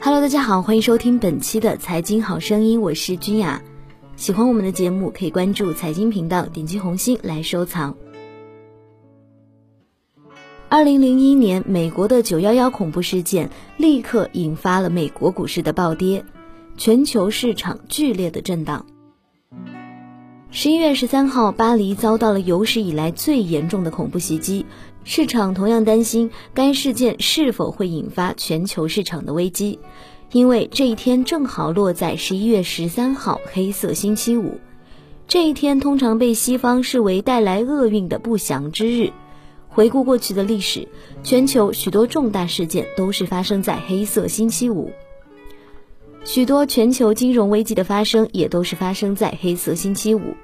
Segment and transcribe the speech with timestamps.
[0.00, 3.62] Hello，大家好，欢迎收听本期的财经好声音，我是君雅。
[4.16, 7.96] 喜欢我们的节目，可以关注财经频道，点击红心来收藏。
[10.68, 16.24] 二零零一年，美国的九幺幺恐怖事件立刻引发了美国股市的暴跌，
[16.76, 18.84] 全球市场剧烈的震荡。
[20.54, 24.66] 十一月十三号，巴黎遭到了有史以来最严重的恐怖袭击，
[25.02, 29.78] 市场同样担心该事件是否会引发全球市场的危机，
[30.30, 34.60] 因为这一天正好落在十一月十三号黑色星期五，
[35.26, 39.10] 这一天通常被西方视为带来厄运的不祥之日。
[39.70, 40.86] 回顾过去的历史，
[41.22, 44.92] 全球许多重大事件都是发生在黑色星期五。
[46.24, 50.34] 许多全球金融危机的发生也都是发生在黑色星期五，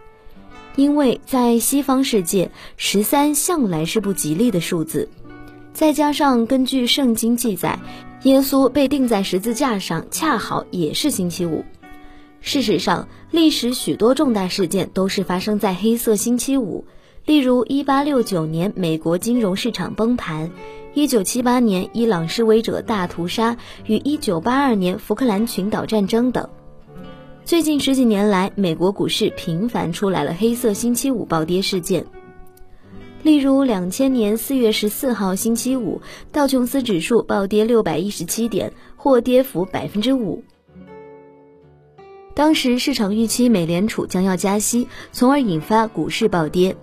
[0.75, 5.09] 因为在西方世界，十三向来是不吉利的数字。
[5.73, 7.79] 再加上根据圣经记载，
[8.25, 11.65] 耶稣被钉在十字架上，恰好也是星期五。
[12.41, 16.85] 事实上，历史许多重大事件都是发生在黑色星期五。
[17.25, 20.51] 例如，一八六九年美国金融市场崩盘，
[20.99, 26.49] 一九七八年伊朗示威者大屠杀与一九八二年福克兰群岛战争等。
[27.45, 32.05] 最近十几年来，美国股市频繁出来了黑色星期五暴跌事件。
[33.23, 40.43] 例如，两千年四月十四号星期五，道琼斯指数暴跌六百一十七点，或跌幅百分之五。
[42.35, 46.77] 当时市场预期美联储将要加息，从而引发股市暴跌。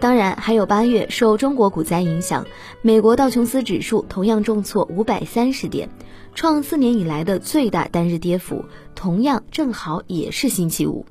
[0.00, 2.46] 当然，还有八月受中国股灾影响，
[2.80, 5.90] 美国道琼斯指数同样重挫五百三十点，
[6.34, 11.04] 创四年以来的最大单日跌幅，同样正好也是星期五。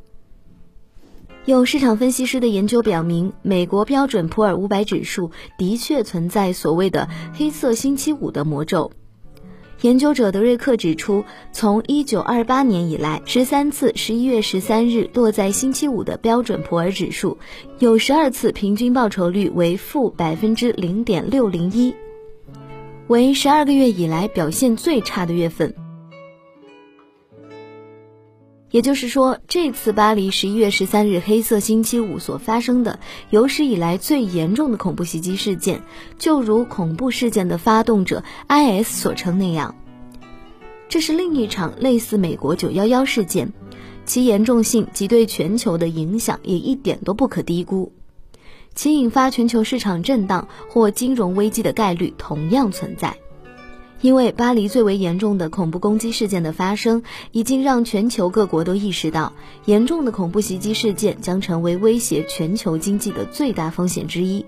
[1.46, 8.92] 有市场分析师的研究表明，美国标准普尔五百指数的确存在所谓的“黑色星期五”的魔咒。
[9.82, 11.24] 研究者德瑞克指出，
[11.54, 17.38] 从1928年以来，十三次11月13日落在星期五的标准普尔指数，
[17.80, 21.96] 有十二次平均报酬率为负百分之零点六零一，
[23.08, 25.74] 为十二个月以来表现最差的月份。
[28.72, 33.00] 也就是说，这次巴黎十一月十三日黑色星期五所发生的
[33.32, 35.82] 有史以来最严重的恐怖袭击事件，
[36.20, 39.76] 就如恐怖事件的发动者 IS 所称那样，
[40.88, 43.52] 这是另一场类似美国九幺幺事件，
[44.06, 47.92] 其严重性及对全球的影响也一点都不可低估，
[48.76, 53.18] 其引发全球市场震荡或金融危机的概率同样存在。
[54.02, 59.34] 因为巴黎最为严重的恐怖攻击事件的发生，已经让全球各国都意识到，
[59.66, 64.46] 严重的恐怖袭击事件将成为威胁全球经济的最大风险之一。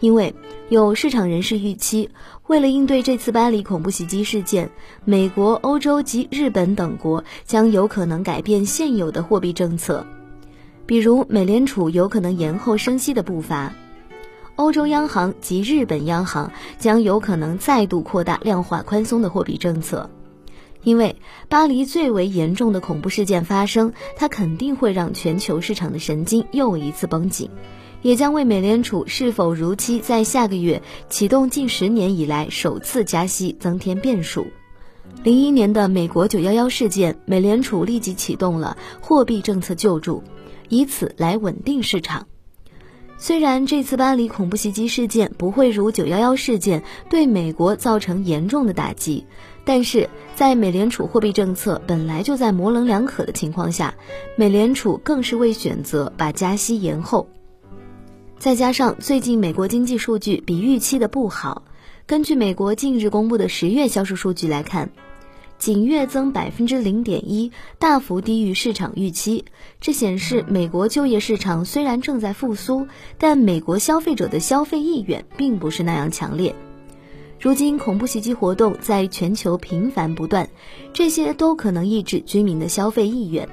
[0.00, 0.34] 因为
[0.68, 2.10] 有市场人士预期，
[2.46, 4.70] 为了应对这次巴黎恐怖袭击事件，
[5.06, 10.04] 美国、欧洲及日本等国将有可能改变现有的货币政策，
[10.84, 13.72] 比如美联储有可能延后升息的步伐。
[14.56, 20.08] 欧洲央行及日本央行将有可能再度扩大量化宽松的货币政策，
[20.84, 21.16] 因为
[21.48, 27.50] 巴黎最为严重的恐怖事件发生，它肯定会让全球市场的神经又一次绷紧，
[28.02, 34.46] 也将为美联储是否如期在下个月启动近十年以来首次加息增添变数。
[35.24, 40.22] 零一年的美国九幺幺事件，美联储立即启动了货币政策救助，
[40.68, 42.26] 以此来稳定市场。
[43.24, 49.24] 虽然这次巴黎恐怖袭击事件不会如九幺幺事件对美国造成严重的打击，
[49.64, 53.94] 但是在美联储货币政策本来就在模棱两可的情况下，
[54.36, 57.26] 美联储更是未选择把加息延后。
[58.38, 61.62] 再加上最近美国经济数据比预期的不好，
[62.04, 64.90] 根据美国近日公布的十月销售数据来看。
[65.64, 69.46] 仅月增百分之零点一，大幅低于市场预期。
[69.80, 72.86] 这显示美国就业市场虽然正在复苏，
[73.16, 76.54] 但美国消费者的消费意愿并不是那样强烈。
[77.40, 80.50] 如今恐怖袭击活动在全球频繁不断，
[80.92, 83.48] 这些都可能抑制居民的消费意愿。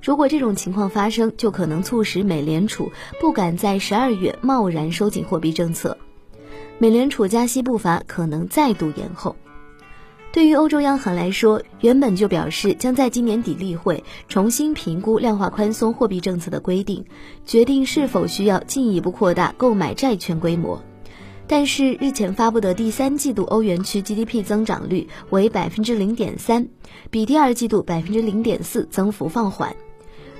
[0.00, 5.98] 如果这种情况发生，就可能促使美联储不敢在十二月贸然收紧货币政策，
[6.78, 9.34] 美联储加息步伐可能再度延后。
[10.32, 17.04] 对于欧洲央行来说，原本就表示将在今年底例会重新评估量化宽松货币政策的规定，
[17.44, 20.80] 决定是否需要进一步扩大购买债券规模。
[21.48, 26.68] 但是日前发布的第三季度欧元区 GDP 增长率为百分之零点三，
[27.10, 29.74] 比第二季度百分之零点四增幅放缓。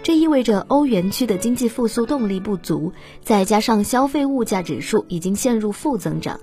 [0.05, 2.93] 这意味着欧元区的经济复苏动力不足，
[3.25, 6.39] 再加上消费物价指数已经陷入负增长，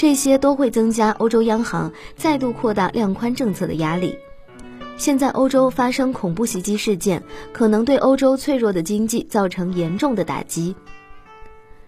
[0.00, 4.16] 这些都会增加欧洲央行再度扩大量宽政策的压力。
[4.96, 10.74] 现在欧洲发生恐怖袭击事件，可能对欧洲脆弱的经济造成严重的打击，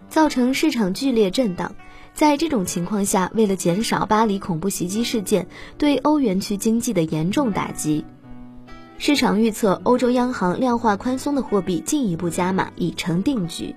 [0.09, 1.73] 造成市场剧烈震荡。
[2.13, 5.47] 在这种情况下，为了减少巴黎恐怖袭击事件
[5.79, 8.05] 对欧元区经济的严重打击，
[8.99, 13.75] 市场预测欧洲央行量化宽松的货币进一步加码已成定局。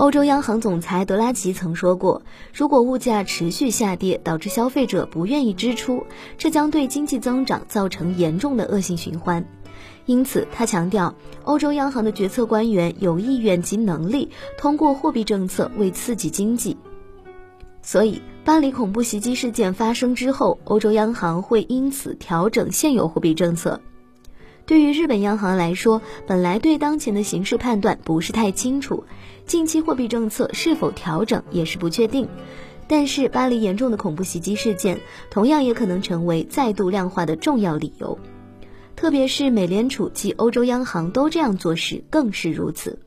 [0.00, 2.22] 欧洲央行总裁德拉吉曾说过，
[2.54, 6.04] 如果物价持续下跌，导致消费者不愿意支出，
[6.38, 9.44] 这将对经济增长造成严重的恶性循环。
[10.06, 11.14] 因此，他强调，
[11.44, 16.78] 欧洲央行的决策官员有意愿及能力通过货币政策为刺激经济。
[17.82, 23.78] 所以，巴黎恐怖袭击事件发生之后，欧洲央行会因此调整现有货币政策。
[24.70, 29.02] 对于日本央行来说，本来对当前的形势判断不是太清楚，
[29.44, 32.28] 近期货币政策是否调整也是不确定。
[32.86, 38.16] 但是，巴黎严重的恐怖袭击事件同样也可能成为再度量化的重要理由，
[38.94, 43.00] 特别是美联储及欧洲央行都这样做时，更是如此。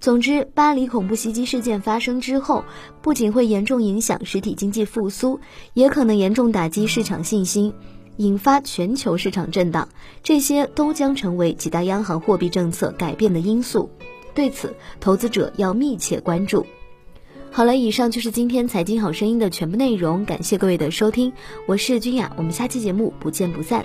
[0.00, 2.64] 总之，巴黎恐怖袭击事件发生之后，
[3.02, 5.40] 不仅会严重影响实体经济复苏，
[5.74, 7.74] 也可能严重打击市场信心，
[8.20, 9.88] 引发全球市场震荡。
[10.22, 13.90] 这些都将成为几大央行货币政策改变的因素。
[14.34, 16.66] 对此，投资者要密切关注。
[17.50, 21.32] 好了，以上就是今天财经好声音的全部内容，感谢各位的收听，
[21.66, 23.82] 我是君雅，我们下期节目不见不散。